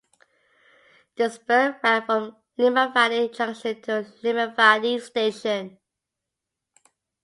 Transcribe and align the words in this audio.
The 1.15 1.29
spur 1.29 1.79
ran 1.83 2.03
from 2.07 2.35
Limavady 2.57 3.31
Junction 3.35 3.79
to 3.83 4.11
Limavady 4.23 4.99
Station. 4.99 5.77